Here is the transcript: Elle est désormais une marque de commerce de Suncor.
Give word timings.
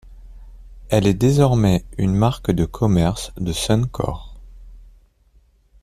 Elle 0.89 1.05
est 1.05 1.13
désormais 1.13 1.85
une 1.99 2.15
marque 2.15 2.49
de 2.49 2.65
commerce 2.65 3.31
de 3.37 3.51
Suncor. 3.51 4.33